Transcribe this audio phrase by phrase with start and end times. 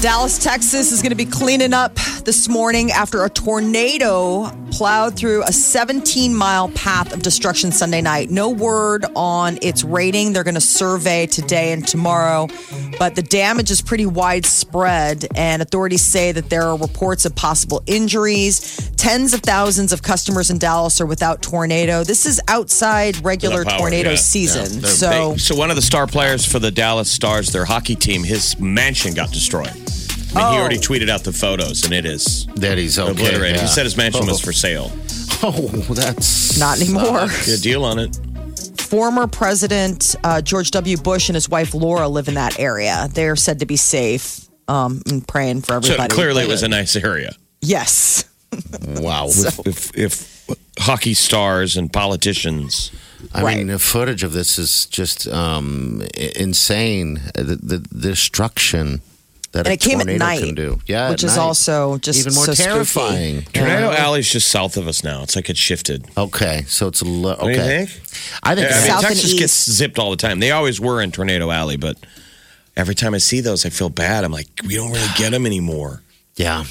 [0.00, 5.42] Dallas, Texas is going to be cleaning up this morning after a tornado plowed through
[5.44, 8.30] a 17 mile path of destruction Sunday night.
[8.30, 10.32] No word on its rating.
[10.32, 12.48] They're going to survey today and tomorrow,
[12.98, 17.82] but the damage is pretty widespread, and authorities say that there are reports of possible
[17.86, 18.90] injuries.
[18.96, 22.04] Tens of thousands of customers in Dallas are without tornado.
[22.04, 24.16] This is outside regular power, tornado yeah.
[24.16, 24.80] season.
[24.80, 25.32] They're so.
[25.32, 25.40] big.
[25.40, 29.14] so one of the star players for the Dallas Stars, their hockey team, his mansion
[29.14, 29.72] got destroyed.
[30.34, 30.60] I mean, he Oh.
[30.60, 33.10] already tweeted out the photos, and it is That he's okay.
[33.10, 33.56] obliterated.
[33.56, 33.62] yeah.
[33.62, 34.44] He said his mansion was Oh.
[34.44, 34.92] for sale.
[35.42, 37.28] Oh, that's Not anymore.
[37.46, 38.18] Good deal on it.
[38.78, 40.96] former President uh, George W.
[40.96, 43.08] Bush and his wife Laura live in that area.
[43.12, 44.40] They're said to be safe.
[44.66, 46.14] Um, and praying for So everybody.
[46.14, 47.34] clearly, it was a nice area.
[47.62, 48.24] yes.
[48.86, 49.28] Wow.
[49.64, 50.46] If, if
[50.78, 52.90] hockey stars and politicians,
[53.32, 53.56] I Right.
[53.58, 56.02] mean, the footage of this is just um,
[56.36, 57.20] insane.
[57.34, 59.00] The, the, the destruction
[59.52, 60.78] that And a it came at night, can do.
[60.86, 61.42] Yeah, which is night.
[61.42, 62.68] also just even more so spooky.
[62.70, 63.42] terrifying.
[63.52, 64.04] Tornado Yeah.
[64.04, 65.22] Alley's just south of us now.
[65.22, 66.06] It's like it shifted.
[66.16, 67.42] Okay, so it's a lo- okay.
[67.42, 67.90] What do you think?
[68.42, 69.38] I think I mean, South and Texas east.
[69.38, 70.40] gets zipped all the time.
[70.40, 71.96] They always were in Tornado Alley, but
[72.76, 74.24] every time I see those, I feel bad.
[74.24, 76.02] I'm like, we don't really get them anymore.
[76.36, 76.64] yeah.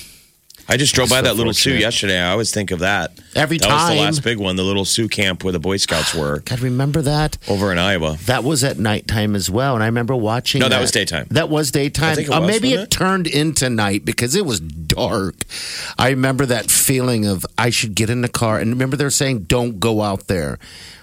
[0.70, 2.20] I just drove by that little Sioux yesterday.
[2.20, 3.12] I always think of that.
[3.36, 6.14] Every that was the last big one, the little Sioux camp where the Boy Scouts
[6.16, 7.38] were God, remember that?
[7.48, 8.18] over in Iowa.
[8.26, 10.60] That was at nighttime as well, and I remember watching.
[10.62, 11.28] No, that was daytime.
[11.32, 12.12] That was daytime.
[12.12, 14.60] I think it Uh, was, maybe wasn't it turned into night because it was
[14.98, 15.36] dark.
[15.98, 19.44] I remember that feeling of I should get in the car, and remember they're saying
[19.44, 20.58] don't go out there.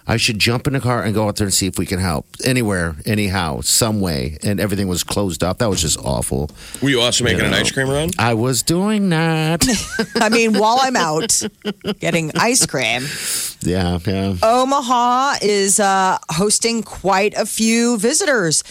[0.07, 1.99] I should jump in the car and go out there and see if we can
[1.99, 5.59] help anywhere, anyhow, some way, and everything was closed off.
[5.59, 6.51] That was just awful.
[6.83, 8.11] Were you also making You an ice cream run?
[8.19, 9.65] I was doing that.
[10.17, 11.43] I mean, while I'm out
[12.01, 13.07] getting ice cream,
[13.63, 14.37] yeah, yeah.
[14.43, 18.63] Omaha is uh, hosting quite a few visitors.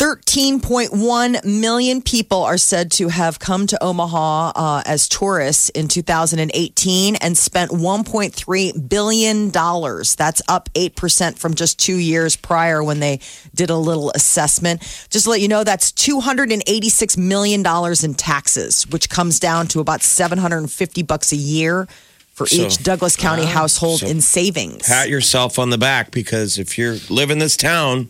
[0.00, 7.16] 13.1 million people are said to have come to Omaha uh, as tourists in 2018
[7.16, 9.50] and spent $1.3 billion.
[9.50, 13.20] That's up 8% from just two years prior when they
[13.54, 14.80] did a little assessment.
[15.10, 17.62] Just to let you know, that's $286 million
[18.02, 21.86] in taxes, which comes down to about 750 bucks a year
[22.32, 24.86] for So- each Douglas County household So- in savings.
[24.86, 28.08] Pat yourself on the back because if you're live in this town,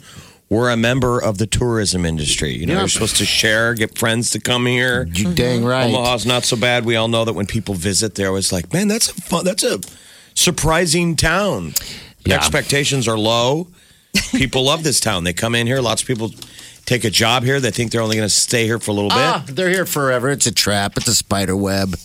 [0.51, 2.51] we're a member of the tourism industry.
[2.53, 2.79] You know, Yeah.
[2.81, 5.09] you're supposed to share, get friends to come here.
[5.13, 5.87] You dang right.
[5.87, 6.85] Omaha's not so bad.
[6.85, 9.45] We all know that when people visit, they're always like, "Man, that's a fun.
[9.45, 9.81] That's a
[10.35, 11.75] surprising town."
[12.27, 12.35] Yeah.
[12.35, 13.69] Expectations are low.
[14.33, 15.25] People love this town.
[15.25, 15.81] They come in here.
[15.81, 16.35] Lots of people
[16.85, 17.61] take a job here.
[17.61, 19.19] They think they're only going to stay here for a little bit.
[19.19, 20.29] Ah, they're here forever.
[20.31, 20.97] It's a trap.
[20.97, 21.97] It's a spider web,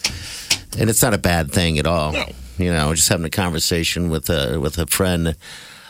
[0.78, 2.12] and it's not a bad thing at all.
[2.12, 2.26] No.
[2.60, 5.36] You know, just having a conversation with a with a friend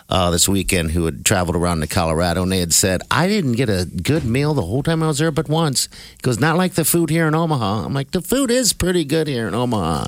[0.10, 3.54] uh, this weekend who had traveled around to Colorado, and they had said, "I didn't
[3.54, 6.58] get a good meal the whole time I was there, but once." He goes, "Not
[6.58, 9.56] like the food here in Omaha." I'm like, "The food is pretty good here in
[9.56, 10.06] Omaha."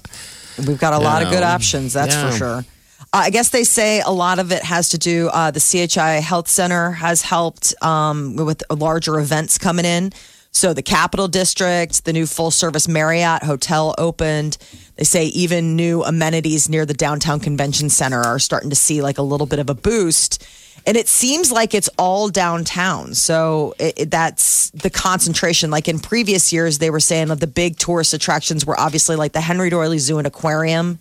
[0.68, 2.30] We've got a lot of good options, that's Yeah.
[2.32, 2.66] for sure.
[3.14, 5.30] Uh, I guess they say a lot of it has to do.
[5.30, 10.12] Uh, the CHI Health Center has helped um, with larger events coming in.
[10.52, 14.58] So the Capitol District, the new full service Marriott hotel opened.
[14.96, 19.18] They say even new amenities near the downtown convention center are starting to see like
[19.20, 20.44] a little bit of a boost.
[20.88, 23.14] And it seems like it's all downtown.
[23.14, 25.70] So it, it- that's the concentration.
[25.70, 29.34] Like in previous years, they were saying that the big tourist attractions were obviously like
[29.34, 30.98] the Henry Doorly Zoo and Aquarium,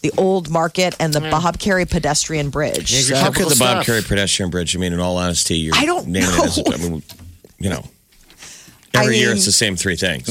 [0.00, 1.30] the Old Market, and the mm.
[1.30, 2.92] Bob Kerrey Pedestrian Bridge.
[2.92, 3.94] Yeah, So- How could the Typical Bob stuff.
[3.94, 4.74] Kerrey pedestrian bridge?
[4.74, 6.64] I mean, in all honesty, you're I don't naming it as know.
[6.72, 7.02] I mean,
[7.58, 7.84] you know,
[8.96, 10.26] I every year it's the same three things: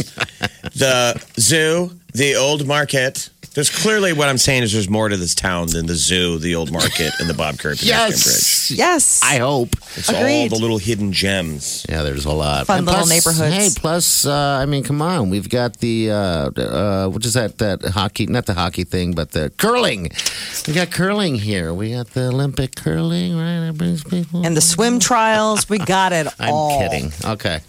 [0.76, 3.30] the zoo, the old market.
[3.54, 6.56] There's clearly what I'm saying is there's more to this town than the zoo, the
[6.56, 8.18] old market, and the Bob Kerrey pedestrian bridge.
[8.18, 9.22] Yes, yes.
[9.24, 9.70] I hope.
[9.96, 11.86] It's all the little hidden gems.
[11.88, 12.68] Yeah, there's a lot.
[12.68, 13.56] Fun And little plus- neighborhoods.
[13.56, 16.16] Hey, plus, uh, I mean, come on, we've got the uh,
[16.60, 17.58] uh, what is that?
[17.60, 20.10] That hockey, not the hockey thing, but the curling.
[20.68, 21.74] We got curling here.
[21.74, 23.68] We got the Olympic curling, right?
[23.68, 24.46] That brings people.
[24.46, 26.78] and the swim trials, we got it I'm all.
[26.90, 27.10] kidding.
[27.24, 27.62] Okay.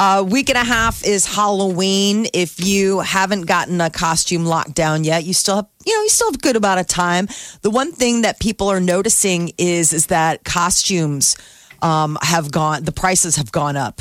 [0.00, 2.28] A week and a half is Halloween.
[2.32, 6.08] If you haven't gotten a costume locked down yet, you still have, you know, you
[6.08, 7.26] still have a good amount of time.
[7.62, 11.36] The one thing that people are noticing is is that costumes
[11.82, 12.84] um, have gone.
[12.84, 14.00] The prices have gone up.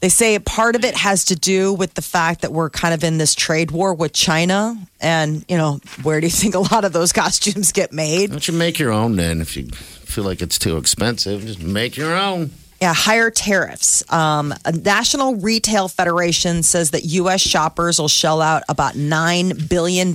[0.00, 3.04] They say part of it has to do with the fact that we're kind of
[3.04, 6.84] in this trade war with China, and you know, where do you think a lot
[6.84, 8.30] of those costumes get made?
[8.30, 9.40] Don't you make your own then?
[9.40, 12.50] If you feel like it's too expensive, just make your own.
[12.80, 14.10] Yeah, higher tariffs.
[14.12, 17.40] Um, a National Retail Federation says that U.S.
[17.40, 20.14] shoppers will shell out about $9 billion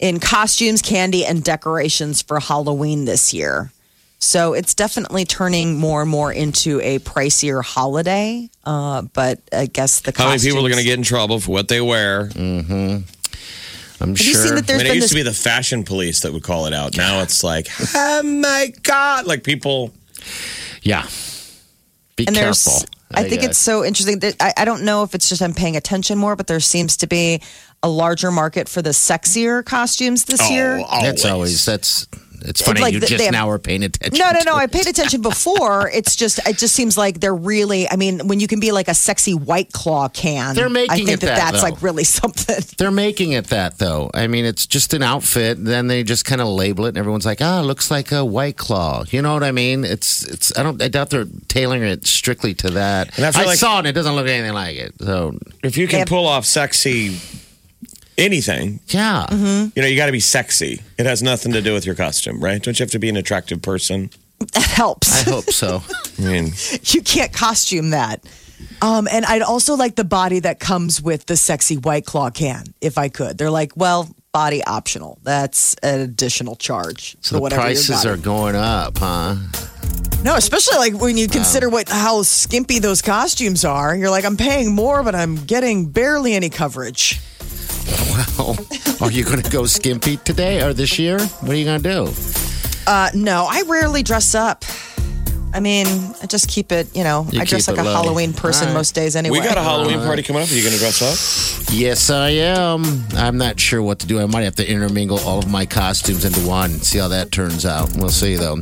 [0.00, 3.70] in costumes, candy, and decorations for Halloween this year.
[4.18, 8.48] So it's definitely turning more and more into a pricier holiday.
[8.64, 11.50] Uh, but I guess the How many people are going to get in trouble for
[11.50, 12.30] what they wear?
[12.36, 13.04] I'm
[13.98, 15.84] Have you seen that I there's mean, it been used this to be the fashion
[15.84, 16.96] police that would call it out.
[16.96, 19.26] Now it's like, oh my God.
[19.26, 19.92] Like people,
[20.82, 21.06] yeah.
[22.16, 22.72] Be and careful.
[22.72, 23.50] there's I think guess.
[23.50, 26.36] it's so interesting that I, I don't know if it's just I'm paying attention more,
[26.36, 27.42] but there seems to be
[27.82, 30.84] a larger market for the sexier costumes this oh, year.
[30.90, 32.06] That's always that's.
[32.44, 34.18] It's funny like you the- just have, now are paying attention.
[34.18, 34.54] No, no, to no.
[34.56, 35.90] I paid attention before.
[35.90, 37.88] It's just it just seems like they're really.
[37.90, 40.96] I mean, when you can be like a sexy white claw can, They're making I
[40.96, 41.70] think it that, that, that's though.
[41.70, 42.56] like really something.
[42.78, 44.10] They're making it that though.
[44.14, 45.62] I mean, it's just an outfit.
[45.64, 48.24] Then they just kind of label it, and everyone's like, "Ah, it looks like a
[48.24, 49.84] white claw." You know what I mean?
[49.84, 50.56] It's it's.
[50.58, 50.80] I don't.
[50.82, 53.16] I doubt they're tailoring it strictly to that.
[53.16, 53.78] And I feel like- saw it.
[53.80, 54.94] and It doesn't look anything like it.
[55.00, 56.08] So if you can Yep.
[56.08, 57.18] pull off sexy
[58.18, 59.70] anything, yeah, Mm-hmm.
[59.74, 60.82] you know, you got to be sexy.
[60.98, 62.62] It has nothing to do with your costume, right?
[62.62, 64.10] Don't you have to be an attractive person?
[64.54, 65.26] That helps.
[65.26, 65.82] I hope so.
[66.18, 66.52] I mean,
[66.86, 68.24] you can't costume that.
[68.80, 72.74] Um, and I'd also like the body that comes with the sexy white claw can,
[72.80, 73.38] if I could.
[73.38, 75.18] They're like, well, body optional.
[75.22, 77.16] That's an additional charge.
[77.20, 78.06] So for the whatever you prices got.
[78.06, 79.36] are going up, huh?
[80.24, 83.94] No, especially like when you consider what how skimpy those costumes are.
[83.96, 87.20] You're like, I'm paying more, but I'm getting barely any coverage.
[88.38, 88.56] Well,
[89.00, 91.18] are you going to go skimpy today or this year?
[91.18, 92.12] What are you going to do?
[92.86, 94.64] Uh, no, I rarely dress up.
[95.54, 95.86] I mean,
[96.22, 98.02] I just keep it, you know, You I dress keep like it a low.
[98.02, 98.78] Halloween person All right.
[98.80, 99.38] most days anyway.
[99.38, 100.48] we got a Halloween party coming up.
[100.50, 101.68] Are you going to dress up?
[101.72, 102.84] Yes, I am.
[103.14, 104.20] I'm not sure what to do.
[104.20, 106.70] I might have to intermingle all of my costumes into one.
[106.72, 107.90] And see how that turns out.
[107.96, 108.58] We'll see, though.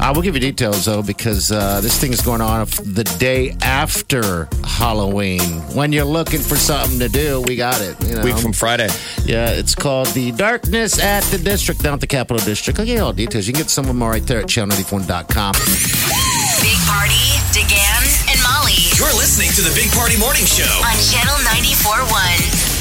[0.00, 3.56] I will give you details, though, because uh, this thing is going on the day
[3.62, 5.40] after Halloween.
[5.74, 7.96] When you're looking for something to do, we got it.
[8.04, 8.22] You know?
[8.24, 8.88] Week from Friday.
[9.24, 12.78] yeah, it's called the Darkness at the District down at the Capitol District.
[12.78, 13.46] I'll give you all details.
[13.46, 16.31] You can get some of them right there at channel94.com.
[16.62, 20.64] Big Party, DeGan, and Molly You're listening to the Big Party Morning Show.
[20.86, 22.72] on Channel 94.1.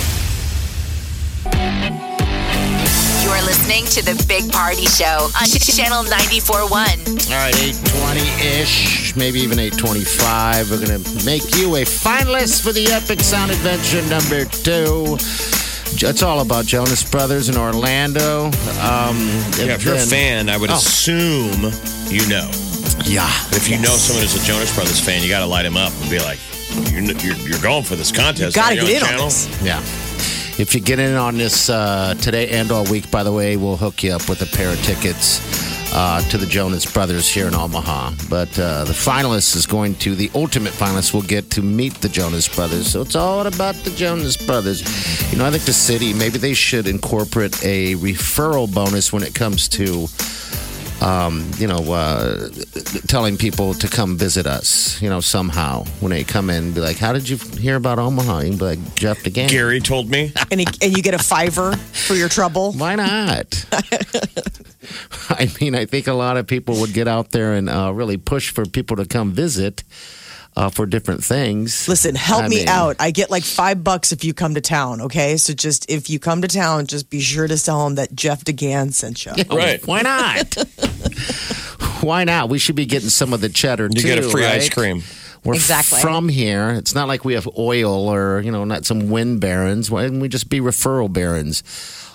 [3.23, 6.69] You're listening to the Big Party Show on Channel 94.1.
[6.69, 10.69] All right, 820-ish, maybe even 825.
[10.71, 15.17] We're going to make you a finalist for the Epic Sound Adventure number two.
[16.03, 18.45] It's all about Jonas Brothers in Orlando.
[18.45, 18.51] Um,
[19.57, 20.75] Yeah, if you're a fan, I would Oh.
[20.75, 21.71] assume
[22.09, 22.49] you know.
[23.05, 23.27] Yeah.
[23.51, 25.91] If you know someone who's a Jonas Brothers fan, you got to light him up
[26.01, 26.39] and be like,
[26.91, 28.55] you're, you're, you're going for this contest.
[28.55, 29.47] Gotta get in on this.
[29.61, 29.79] Yeah.
[30.59, 33.77] If you get in on this uh, today and all week, by the way, we'll
[33.77, 35.39] hook you up with a pair of tickets
[35.93, 38.11] uh, to the Jonas Brothers here in Omaha.
[38.29, 42.09] But uh, the finalist is going to, the ultimate finalist will get to meet the
[42.09, 42.91] Jonas Brothers.
[42.91, 44.81] So it's all about the Jonas Brothers.
[45.31, 49.33] You know, I think the city, maybe they should incorporate a referral bonus when it
[49.33, 50.07] comes to.
[51.01, 52.49] Um, you know, uh,
[53.07, 56.97] telling people to come visit us, you know, somehow when they come in, be like,
[56.97, 58.39] How did you hear about Omaha?
[58.41, 59.49] You can be like, Jeff DeGan.
[59.49, 60.31] Gary told me.
[60.51, 62.71] and, he, and you get a fiver for your trouble.
[62.77, 63.65] Why not?
[65.29, 68.17] I mean, I think a lot of people would get out there and uh, really
[68.17, 69.83] push for people to come visit
[70.55, 71.87] uh, for different things.
[71.87, 72.95] Listen, help I me mean, out.
[72.99, 75.01] I get like five bucks if you come to town.
[75.01, 78.13] Okay, so just if you come to town, just be sure to tell them that
[78.13, 79.33] Jeff DeGan sent you.
[79.49, 79.85] Right.
[79.85, 80.55] Why not?
[82.01, 82.49] Why not?
[82.49, 83.95] We should be getting some of the cheddar too.
[83.95, 84.07] You too.
[84.15, 84.55] get a free right?
[84.55, 85.03] ice cream.
[85.43, 86.01] We're Exactly.
[86.01, 86.69] from here.
[86.71, 89.89] It's not like we have oil or, you know, not some wind barons.
[89.89, 91.63] Why didn't we just be referral barons?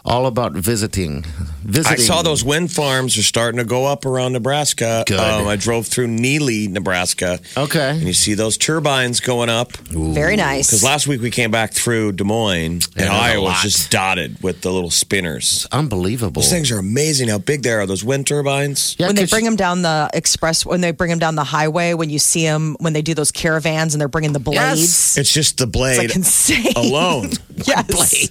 [0.07, 1.25] All about visiting.
[1.65, 1.93] Visiting.
[1.93, 5.03] I saw those wind farms are starting to go up around Nebraska.
[5.05, 5.19] Good.
[5.19, 7.41] Um, I drove through Neligh, Nebraska.
[7.57, 7.91] Okay.
[7.91, 9.77] And you see those turbines going up.
[9.77, 10.69] Very nice.
[10.69, 13.91] Because last week we came back through Des Moines, Yeah, and there's Iowa was just
[13.91, 15.67] dotted with the little spinners.
[15.73, 16.41] Unbelievable.
[16.41, 18.95] Those things are amazing how big they are, those wind turbines.
[19.01, 21.95] Yeah, when they bring them down the express, when they bring them down the highway,
[21.95, 25.19] when you see them, when they do those caravans and they're bringing the blades, Yes.
[25.19, 26.73] It's just the it's blade like insane.
[26.77, 27.31] alone.
[27.57, 28.31] yes.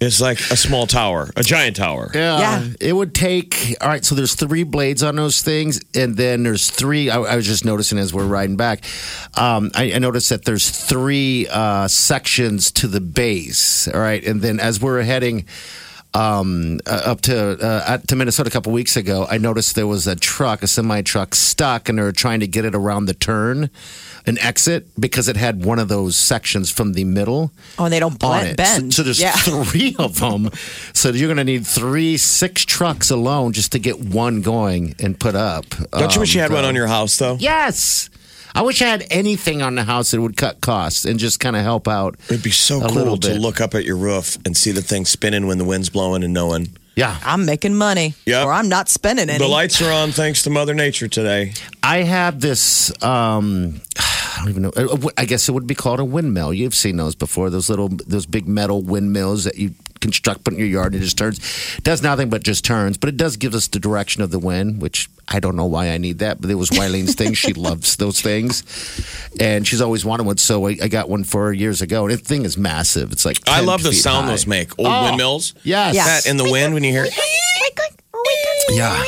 [0.00, 2.10] It's like a small tower, a giant tower.
[2.14, 2.68] Yeah, Yeah.
[2.80, 3.76] It would take.
[3.82, 4.02] All right.
[4.02, 7.10] So there's three blades on those things, and then there's three.
[7.10, 8.84] I, I was just noticing as we're riding back.
[9.36, 13.88] Um, I, I noticed that there's three uh, sections to the base.
[13.88, 15.44] All right, and then as we're heading.
[16.14, 19.86] Um, uh, up to uh, out to Minnesota a couple weeks ago, I noticed there
[19.86, 23.04] was a truck, a semi truck, stuck, and they were trying to get it around
[23.06, 23.70] the turn,
[24.26, 27.52] an exit, because it had one of those sections from the middle.
[27.78, 28.56] Oh, and they don't on blend, it.
[28.56, 28.92] bend.
[28.94, 29.32] So, so there's yeah.
[29.36, 30.50] three of them.
[30.92, 35.18] So you're going to need three, six trucks alone just to get one going and
[35.18, 35.64] put up.
[35.92, 37.36] Don't you wish you Um, had one on your house though?
[37.38, 38.10] Yes.
[38.54, 41.56] I wish I had anything on the house that would cut costs and just kind
[41.56, 42.16] of help out.
[42.28, 44.82] It'd be so a cool little to look up at your roof and see the
[44.82, 47.16] thing spinning when the wind's blowing and knowing Yeah.
[47.24, 48.14] I'm making money.
[48.26, 48.46] Yep.
[48.46, 49.38] Or I'm not spending any.
[49.38, 51.52] the lights are on thanks to Mother Nature today.
[51.82, 52.90] I have this.
[53.02, 54.72] Um, I don't even know.
[54.76, 56.52] uh, I guess it would be called a windmill.
[56.54, 57.50] You've seen those before.
[57.50, 61.04] Those little, those big metal windmills that you construct, put in your yard, and it
[61.04, 61.38] just turns.
[61.78, 64.38] It does nothing but just turns, but it does give us the direction of the
[64.38, 66.40] wind, which I don't know why I need that.
[66.40, 67.34] But it was Wylene's thing.
[67.34, 68.62] She loves those things,
[69.38, 70.38] and she's always wanted one.
[70.38, 73.12] So I, I got one for her years ago, and the thing is massive.
[73.12, 74.32] It's like I 10 love the sound high.
[74.32, 74.78] those make.
[74.78, 75.54] Old Oh, windmills.
[75.62, 75.94] Yes.
[75.94, 76.04] Yeah.
[76.06, 77.06] That in the wind when you hear
[78.70, 79.02] Yeah.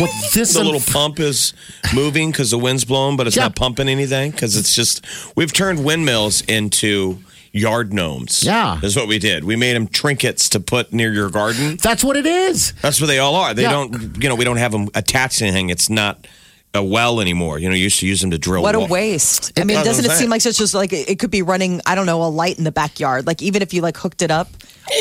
[0.00, 1.52] Well, this the little pump is
[1.94, 3.44] moving because the wind's blowing, but it's Yeah.
[3.44, 5.04] not pumping anything because it's just
[5.36, 7.18] we've turned windmills into
[7.54, 8.42] yard gnomes.
[8.42, 8.80] Yeah.
[8.82, 9.44] is what we did.
[9.44, 11.76] We made them trinkets to put near your garden.
[11.80, 12.72] That's what it is.
[12.82, 13.54] That's what they all are.
[13.54, 13.70] They Yeah.
[13.70, 15.70] don't, you know, we don't have them attached to anything.
[15.70, 16.26] It's not
[16.74, 17.58] a well anymore.
[17.58, 18.62] You know, you used to use them to drill.
[18.62, 19.58] What a wa- waste.
[19.58, 21.94] I mean, doesn't it seem like it's just like it it could be running, I
[21.94, 23.26] don't know, a light in the backyard?
[23.26, 24.48] Like even if you like hooked it up,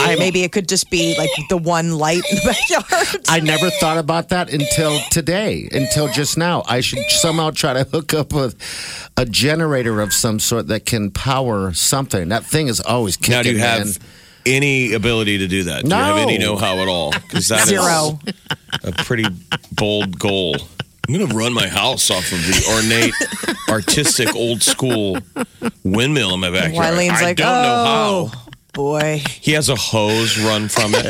[0.01, 3.25] I, maybe it could just be like the one light in the backyard.
[3.27, 6.63] I never thought about that until today, until just now.
[6.67, 8.53] I should somehow try to hook up a,
[9.17, 12.29] a generator of some sort that can power something.
[12.29, 13.33] That thing is always kicking.
[13.33, 13.95] Now, do you have man.
[14.45, 15.83] any ability to do that?
[15.83, 17.11] Do you have any know-how at all?
[17.11, 18.19] Because that is Zero.
[18.83, 19.25] a pretty
[19.71, 20.55] bold goal.
[21.05, 23.13] I'm going to run my house off of the ornate,
[23.69, 25.17] artistic, old school
[25.83, 26.95] windmill in my backyard.
[26.95, 28.42] Wylene's I like, don't know oh, how.
[28.73, 29.21] Boy.
[29.29, 31.05] He has a hose run from it.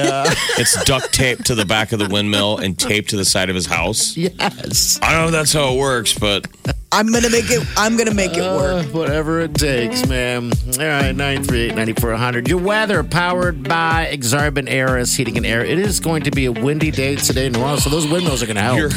[0.58, 3.56] It's duct taped to the back of the windmill and taped to the side of
[3.56, 4.16] his house.
[4.16, 5.00] Yes.
[5.02, 6.48] I don't know if that's how it works, but
[6.92, 8.86] I'm going to make it, I'm going to make it work.
[8.86, 10.52] Uh, whatever it takes, man.
[10.52, 12.48] All right, 938 9400.
[12.48, 15.66] Your weather powered by Exarban Airus Heating and Air.
[15.66, 18.46] It is going to be a windy day today in Toronto, so those windmills are
[18.46, 18.78] going to help.
[18.78, 18.90] your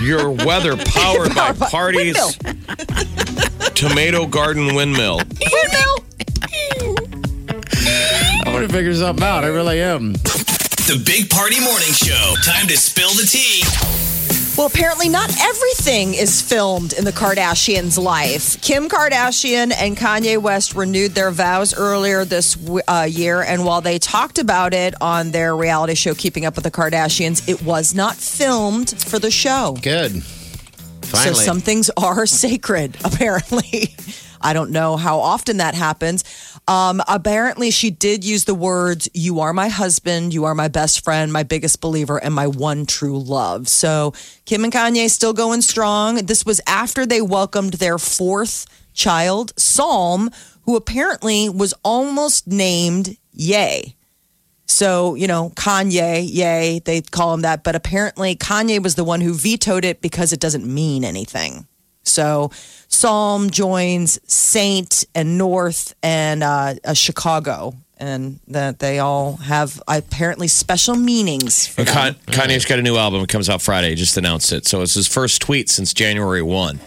[0.00, 2.38] your weather powered by Powered by parties
[3.74, 5.20] tomato garden windmill.
[5.20, 5.99] I
[8.60, 9.44] want to figure something out.
[9.44, 10.12] I really am.
[10.12, 12.34] The Big Party Morning Show.
[12.44, 13.62] Time to spill the tea.
[14.58, 18.60] Well, apparently, not everything is filmed in the Kardashians' life.
[18.60, 23.98] Kim Kardashian and Kanye West renewed their vows earlier this uh, year, and while they
[23.98, 28.16] talked about it on their reality show, Keeping Up with the Kardashians, it was not
[28.16, 29.78] filmed for the show.
[29.80, 30.22] Good.
[30.22, 31.34] Finally.
[31.34, 33.94] So some things are sacred, apparently.
[34.40, 36.24] I don't know how often that happens.
[36.66, 41.04] Um, apparently, she did use the words, You are my husband, you are my best
[41.04, 43.68] friend, my biggest believer, and my one true love.
[43.68, 46.16] So Kim and Kanye still going strong.
[46.26, 50.30] This was after they welcomed their fourth child, Psalm,
[50.62, 53.96] who apparently was almost named Yay.
[54.70, 57.64] So, you know, Kanye, yay, they call him that.
[57.64, 61.66] But apparently, Kanye was the one who vetoed it because it doesn't mean anything.
[62.02, 62.50] So,
[62.88, 70.48] Psalm joins Saint and North and uh, uh, Chicago, and that they all have apparently
[70.48, 71.66] special meanings.
[71.68, 72.14] For And them.
[72.26, 73.22] Kan- Kanye's got a new album.
[73.22, 73.90] It comes out Friday.
[73.90, 74.66] He just announced it.
[74.66, 76.80] So it's his first tweet since January 1.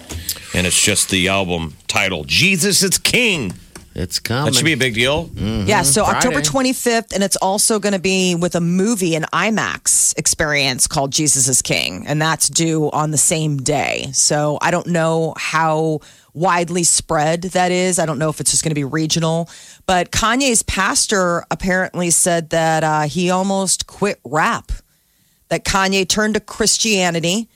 [0.56, 3.54] And it's just the album title Jesus is King.
[3.96, 4.46] It's coming.
[4.46, 5.30] That should be a big deal.
[5.36, 10.18] Yeah, so October 25th, and it's also going to be with a movie, an IMAX
[10.18, 14.10] experience called Jesus is King, and that's due on the same day.
[14.14, 16.00] So I don't know how
[16.34, 18.00] widely spread that is.
[18.00, 19.50] I don't know if it's just going to be regional.
[19.86, 24.72] But Kanye's pastor apparently said that uh, he almost quit rap,
[25.50, 27.50] that Kanye turned to Christianity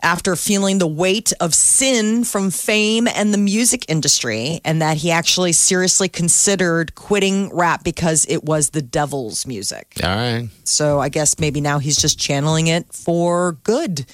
[0.00, 5.10] after feeling the weight of sin from fame and the music industry, and that he
[5.10, 9.94] actually seriously considered quitting rap because it was the devil's music.
[10.02, 10.48] All right.
[10.64, 14.06] So I guess maybe now he's just channeling it for good.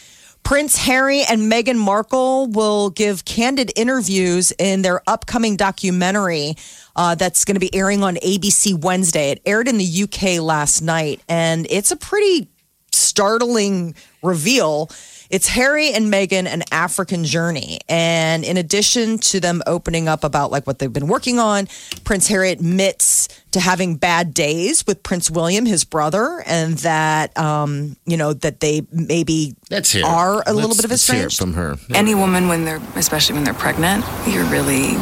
[0.44, 6.54] Prince Harry and Meghan Markle will give candid interviews in their upcoming documentary
[6.94, 9.30] uh, that's going to be airing on ABC Wednesday.
[9.30, 12.48] It aired in the UK last night, and it's a pretty
[12.92, 14.90] startling reveal.
[15.30, 17.80] It's Harry and Meghan, an African journey.
[17.88, 21.68] And in addition to them opening up about like what they've been working on,
[22.04, 27.96] Prince Harry admits to having bad days with Prince William, his brother, and that um,
[28.04, 30.04] you know, that they maybe Let's hear.
[30.04, 31.76] are a little Let's- bit of let's hear from her.
[31.94, 34.94] Any woman, when they're, especially when they're pregnant, you're really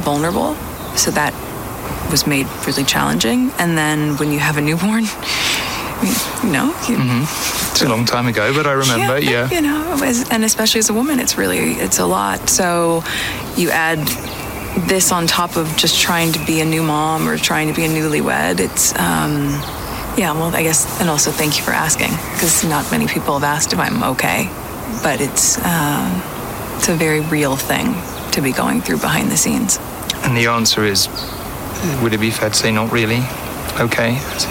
[0.00, 0.54] vulnerable.
[0.96, 1.32] So that
[2.10, 3.50] was made really challenging.
[3.58, 5.04] And then when you have a newborn,
[6.02, 6.96] You know, you,
[7.70, 9.20] It's a long time ago, but I remember.
[9.20, 9.48] Yeah.
[9.50, 12.48] You know, as, and especially as a woman, it's really it's a lot.
[12.48, 13.04] So
[13.56, 13.98] you add
[14.88, 17.84] this on top of just trying to be a new mom or trying to be
[17.84, 18.58] a newlywed.
[18.58, 19.50] It's um,
[20.16, 20.32] yeah.
[20.32, 23.72] Well, I guess, and also thank you for asking because not many people have asked
[23.72, 24.48] if I'm okay,
[25.02, 27.94] but it's uh, it's a very real thing
[28.32, 29.78] to be going through behind the scenes.
[30.24, 31.08] And the answer is,
[32.02, 33.22] would it be fair to say not really?
[33.78, 34.46] Okay, it's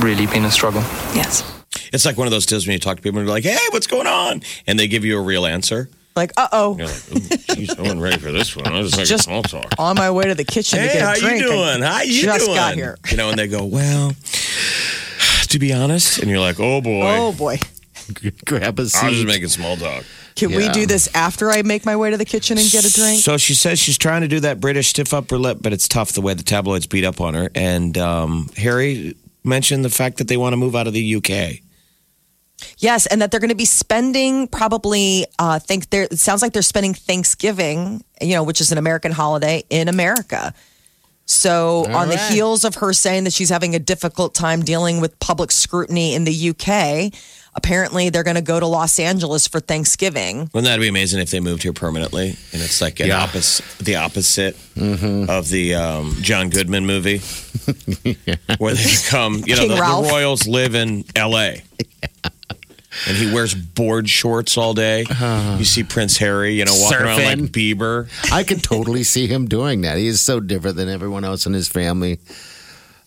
[0.00, 0.82] really been a struggle.
[1.14, 1.42] Yes.
[1.92, 3.58] It's like one of those deals when you talk to people and you're like, hey,
[3.70, 4.42] what's going on?
[4.66, 5.88] And they give you a real answer.
[6.16, 8.66] Like, uh oh, You're like, "Ooh, geez, I wasn't ready for this one.
[8.66, 9.72] I was like Just- small talk.
[9.78, 11.40] on my way to the kitchen to Hey, get a how drink.
[11.42, 11.82] you I doing?
[11.82, 12.56] How you just doing?
[12.56, 12.98] got here.
[13.10, 14.12] You know, and they go, well,
[15.48, 17.58] to be honest, and you're like, oh boy, Oh boy.
[18.44, 19.10] Grab a I was seat.
[19.12, 20.04] just making small talk.
[20.34, 20.72] Can we Yeah.
[20.72, 23.20] do this after I make my way to the kitchen and get a drink?
[23.20, 26.12] So she says she's trying to do that British stiff upper lip, but it's tough
[26.12, 27.50] the way the tabloids beat up on her.
[27.54, 31.60] And um, Harry mentioned the fact that they want to move out of the UK.
[32.78, 35.26] Yes, and that they're going to be spending probably.
[35.38, 36.04] Uh, think there.
[36.04, 40.54] It sounds like they're spending Thanksgiving, you know, which is an American holiday in America.
[41.26, 45.16] So, on the heels of her saying that she's having a difficult time dealing with
[45.20, 47.14] public scrutiny in the UK,
[47.54, 50.50] apparently they're going to go to Los Angeles for Thanksgiving.
[50.54, 52.28] Wouldn't that be amazing if they moved here permanently?
[52.52, 53.22] And it's like an Yeah.
[53.22, 57.18] opposite, the opposite of the um, John Goodman movie,
[58.58, 59.42] where they come.
[59.46, 59.80] You know, the, the
[60.10, 61.62] royals live in L.A.
[63.06, 65.04] And he wears board shorts all day.
[65.58, 68.08] You see Prince Harry, you know, walking around like Bieber.
[68.32, 69.96] I could totally see him doing that.
[69.96, 72.18] He is so different than everyone else in his family.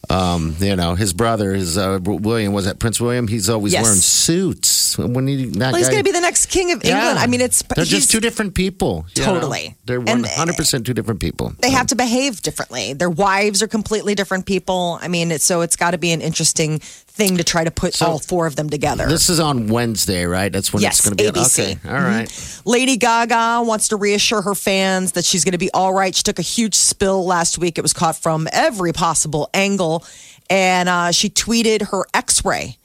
[0.10, 3.27] Um, you know, his brother, his uh, William, was that Prince William?
[3.27, 3.83] He's always Yes.
[3.83, 4.98] wearing suits.
[4.98, 7.17] When he, that Well, he's going to be the next king of England.
[7.17, 9.05] I mean, it's they're just two different people.
[9.15, 9.33] you know?
[9.33, 9.75] Totally.
[9.86, 11.53] they're one hundred percent two different people.
[11.62, 12.93] they have to behave differently.
[12.93, 15.00] Their wives are completely different people.
[15.01, 16.79] I mean, it's, so it's got to be an interesting
[17.15, 19.05] thing to try to put So- all four of them together.
[19.08, 20.51] This is on Wednesday, right?
[20.51, 21.39] That's when Yes, it's going to be.
[21.39, 21.63] ABC.
[21.63, 22.27] Okay, all right.
[22.65, 26.15] Lady Gaga wants to reassure her fans that she's going to be all right.
[26.15, 27.77] She took a huge spill last week.
[27.77, 30.03] It was caught from every possible angle.
[30.50, 32.77] And uh, she tweeted her x ray,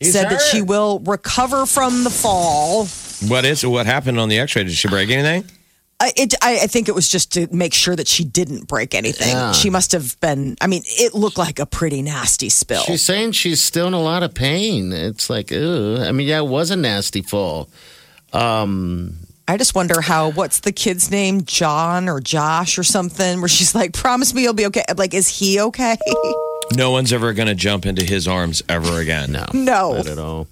[0.00, 2.86] said that she will recover from the fall.
[3.28, 4.64] What is what happened on the X-ray?
[4.64, 5.44] Did she break anything?
[6.02, 8.92] I, it, I, I think it was just to make sure that she didn't break
[8.92, 9.28] anything.
[9.28, 9.52] Yeah.
[9.52, 12.82] She must have been, I mean, it looked like a pretty nasty spill.
[12.82, 14.92] She's saying she's still in a lot of pain.
[14.92, 16.00] It's like, ugh.
[16.00, 17.68] I mean, yeah, it was a nasty fall.
[18.32, 19.14] Um,
[19.46, 21.44] I just wonder how, what's the kid's name?
[21.44, 24.84] John or Josh or something, where she's like, promise me you'll be okay.
[24.96, 25.96] Like, is he okay?
[26.74, 29.32] No one's ever going to jump into his arms ever again.
[29.32, 29.92] no, No.
[29.94, 30.48] not at all.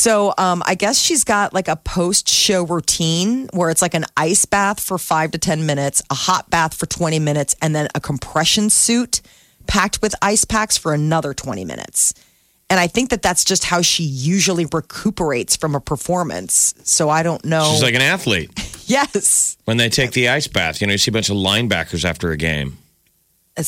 [0.00, 4.06] So um, I guess she's got like a post show routine where it's like an
[4.16, 7.86] ice bath for five to 10 minutes, a hot bath for 20 minutes, and then
[7.94, 9.20] a compression suit
[9.66, 12.14] packed with ice packs for another 20 minutes.
[12.70, 16.72] And I think that that's just how she usually recuperates from a performance.
[16.82, 17.70] So I don't know.
[17.70, 18.50] She's like an athlete.
[18.86, 19.58] yes.
[19.66, 22.30] When they take the ice bath, you know, you see a bunch of linebackers after
[22.30, 22.78] a game.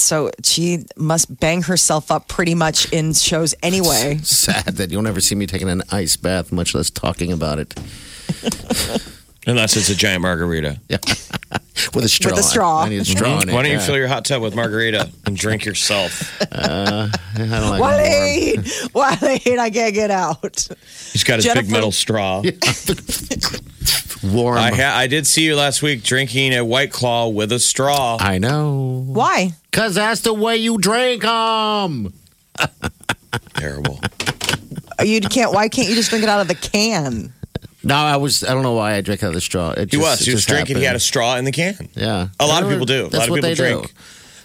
[0.01, 4.19] So she must bang herself up pretty much in shows anyway.
[4.23, 7.75] Sad that you'll never see me taking an ice bath, much less talking about it.
[9.47, 10.81] Unless it's a giant margarita.
[10.89, 10.99] Yeah.
[11.95, 12.31] with a straw.
[12.31, 12.83] With a straw.
[12.83, 13.53] I need a straw in it.
[13.53, 13.87] Why don't you yeah.
[13.87, 16.41] fill your hot tub with margarita and drink yourself?
[16.41, 20.69] Uh, I don't like Waleed, Waleed, I can't get out.
[21.13, 22.43] He's got his Jennifer- big metal straw.
[22.43, 22.55] warm.
[24.23, 24.59] Warm.
[24.59, 28.17] I, ha- I did see you last week drinking a White Claw with a straw.
[28.21, 29.05] I know.
[29.07, 29.53] Why?
[29.71, 32.13] Because that's the way you drink them.
[33.55, 34.01] Terrible.
[35.03, 35.53] You can't.
[35.53, 37.33] Why can't you just drink it out of the can?
[37.85, 38.45] No, I was.
[38.45, 39.71] I don't know why I drank out of the straw.
[39.73, 40.21] It He was.
[40.21, 40.77] He was just drinking.
[40.77, 41.89] He had a straw in the can.
[41.95, 42.29] Yeah.
[42.39, 43.07] A lot of people do.
[43.07, 43.87] A That's lot of what people they drink.
[43.89, 43.93] do.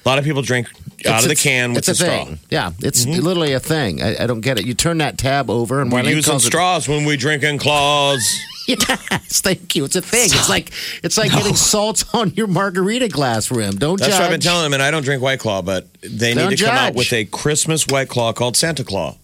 [0.05, 0.67] A lot of people drink
[1.05, 2.25] out of the can with it's the a straw.
[2.25, 2.39] thing.
[2.49, 3.21] Yeah, it's mm-hmm.
[3.21, 4.01] literally a thing.
[4.01, 4.65] I, I don't get it.
[4.65, 7.59] You turn that tab over, and We're Wileen using calls it- straws when we drinking
[7.59, 8.39] claws.
[9.09, 9.85] Yes, thank you.
[9.85, 10.25] It's a thing.
[10.25, 13.75] It's like it's like getting salt on your margarita glass rim.
[13.75, 14.19] Don't That's judge.
[14.19, 16.57] what I've been telling them, and I don't drink White Claw, but they Don't need
[16.57, 19.15] to come out with a Christmas White Claw called Santa Claw.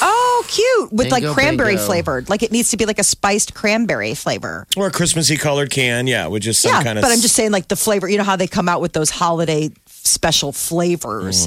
[0.00, 0.92] Oh, cute!
[0.92, 1.86] With Bingo, like cranberry bingo.
[1.86, 2.28] flavored.
[2.28, 4.66] Like it needs to be like a spiced cranberry flavor.
[4.76, 7.02] Or a Christmassy colored can, yeah, with just some yeah, kind of.
[7.02, 8.08] but I'm just saying, like the flavor.
[8.08, 9.70] You know how they come out with those holiday
[10.08, 11.46] special flavors.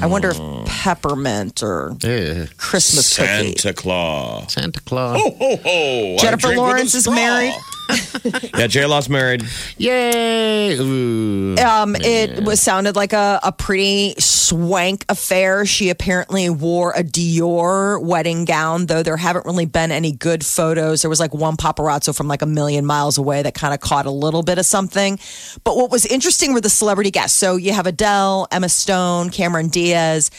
[0.00, 2.46] I wonder if peppermint or Yeah.
[2.56, 3.56] Christmas cookie.
[3.56, 4.52] Santa Claus.
[4.52, 5.20] Santa Claus.
[5.20, 6.16] Ho, ho, ho.
[6.18, 7.54] Jennifer drink with a Lawrence is married.
[8.58, 9.42] yeah, J Law's married.
[9.78, 10.76] Yay!
[10.78, 11.56] Ooh.
[11.56, 15.64] Um, it was sounded like a, a pretty swank affair.
[15.64, 21.00] She apparently wore a Dior wedding gown, though there haven't really been any good photos.
[21.00, 24.04] There was like one paparazzo from like a million miles away that kind of caught
[24.04, 25.18] a little bit of something.
[25.64, 27.38] But what was interesting were the celebrity guests.
[27.38, 30.30] So you have Adele, Emma Stone, Cameron Diaz.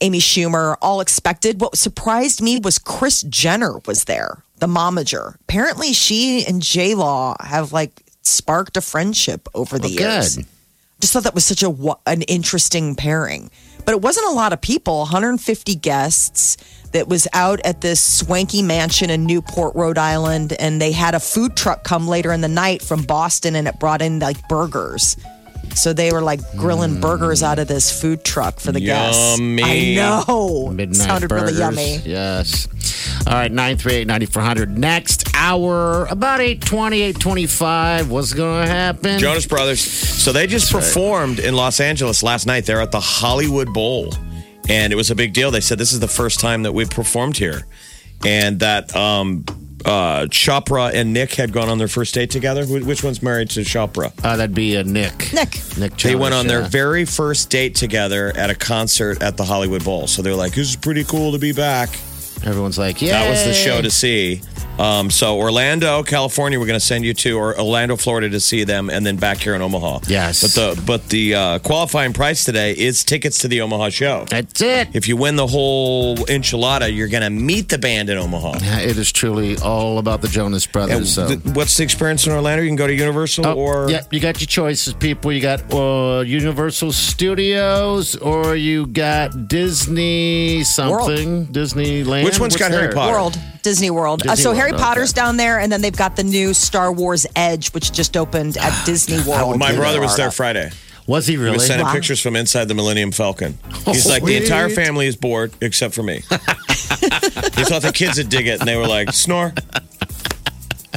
[0.00, 1.60] Amy Schumer, all expected.
[1.60, 5.34] What surprised me was Kris Jenner was there, the momager.
[5.40, 10.36] Apparently, she and J Law have like sparked a friendship over the Well, years.
[10.36, 10.46] good.
[11.00, 11.74] Just thought that was such a
[12.06, 13.50] an interesting pairing.
[13.84, 16.56] But it wasn't a lot of people, 150 guests
[16.92, 20.52] that was out at this swanky mansion in Newport, Rhode Island.
[20.52, 23.80] And they had a food truck come later in the night from Boston and it
[23.80, 25.16] brought in like burgers.
[25.76, 29.38] So they were like grilling burgers out of this food truck for the guests.
[29.38, 29.98] Yummy.
[30.00, 30.68] I know.
[30.72, 31.58] Midnight Sounded burgers.
[31.58, 31.96] really yummy.
[32.04, 32.68] Yes.
[33.26, 34.68] All right, 938-9400.
[34.76, 38.10] Next hour, about 820, 825.
[38.10, 39.18] What's going to happen?
[39.18, 39.80] Jonas Brothers.
[39.80, 42.64] So they just performed in Los Angeles last night.
[42.66, 44.14] They're at the Hollywood Bowl,
[44.68, 45.50] and it was a big deal.
[45.50, 47.66] They said this is the first time that we've performed here,
[48.24, 49.44] and that um,
[49.84, 52.64] uh, Chopra and Nick had gone on their first date together.
[52.64, 54.12] Wh- Which one's married to Chopra?
[54.24, 55.32] Uh, that'd be a Nick.
[55.32, 55.60] Nick.
[55.78, 56.68] Nick They went Jonas, on their yeah.
[56.68, 60.06] very first date together at a concert at the Hollywood Bowl.
[60.06, 61.90] So they're like, "This is pretty cool to be back."
[62.44, 63.24] Everyone's like, yeah.
[63.24, 64.40] That was the show to see.
[64.78, 68.64] Um, so Orlando, California, we're going to send you to, or Orlando, Florida, to see
[68.64, 70.00] them, and then back here in Omaha.
[70.06, 70.40] Yes.
[70.42, 74.24] But the but the uh, qualifying price today is tickets to the Omaha show.
[74.30, 74.88] That's it.
[74.94, 78.58] If you win the whole enchilada, you're going to meet the band in Omaha.
[78.62, 81.12] Yeah, It is truly all about the Jonas Brothers.
[81.14, 81.26] so.
[81.28, 82.62] th- what's the experience in Orlando?
[82.62, 85.32] You can go to Universal Oh, or yeah, you got your choices, people.
[85.32, 92.24] You got uh, Universal Studios, or you got Disney something, Disneyland.
[92.24, 92.92] Which one's What's got Harry?
[92.92, 93.12] Potter?
[93.12, 94.26] World, Disney World.
[94.26, 94.82] uh, so World, Harry okay.
[94.82, 98.56] Potter's down there, and then they've got the new Star Wars Edge, which just opened
[98.56, 99.58] at Disney World.
[99.58, 100.70] My brother was there Friday.
[101.06, 101.38] Was he really?
[101.38, 101.54] He really?
[101.56, 101.92] was sending Wow.
[101.94, 103.56] pictures from inside the Millennium Falcon.
[103.86, 106.16] He's like, the entire family is bored except for me.
[106.30, 109.52] he thought the kids would dig it, and they were like, snore.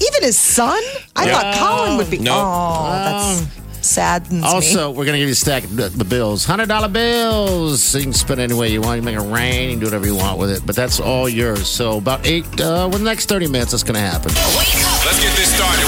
[0.01, 0.81] Even his son?
[1.15, 1.39] I Yeah.
[1.53, 2.17] thought Colin would be.
[2.17, 2.33] No.
[2.35, 3.45] Oh, that's
[3.83, 4.47] saddens me.
[4.47, 6.45] Also, we're going to give you a stack of the, the bills.
[6.45, 7.95] $100 bills.
[7.95, 8.97] You can spend any way you want.
[8.97, 9.63] You make it rain.
[9.63, 10.65] You can do whatever you want with it.
[10.65, 11.67] But that's all yours.
[11.67, 14.31] So about eight, uh, within the next 30 minutes, that's going to happen.
[14.33, 15.81] Let's get this started.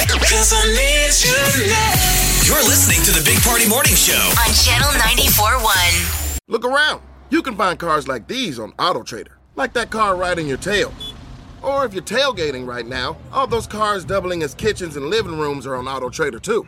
[2.46, 4.14] You're listening to the Big Party Morning Show.
[4.14, 6.40] On Channel 94.1.
[6.48, 7.02] Look around.
[7.30, 10.94] You can find cars like these on AutoTrader, like that car riding your tail.
[11.64, 15.66] Or if you're tailgating right now, all those cars doubling as kitchens and living rooms
[15.66, 16.68] are on AutoTrader too.